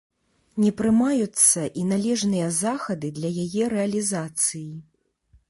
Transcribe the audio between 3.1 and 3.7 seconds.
для яе